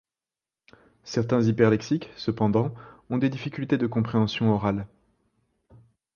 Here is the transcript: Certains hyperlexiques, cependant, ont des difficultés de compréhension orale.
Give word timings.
Certains 1.03 1.43
hyperlexiques, 1.43 2.09
cependant, 2.17 2.73
ont 3.11 3.19
des 3.19 3.29
difficultés 3.29 3.77
de 3.77 3.85
compréhension 3.85 4.51
orale. 4.51 4.87